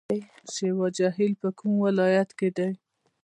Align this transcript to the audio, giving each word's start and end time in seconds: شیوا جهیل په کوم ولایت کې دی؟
شیوا 0.53 0.87
جهیل 0.97 1.33
په 1.41 1.49
کوم 1.57 1.73
ولایت 1.85 2.29
کې 2.39 2.49
دی؟ 2.57 2.69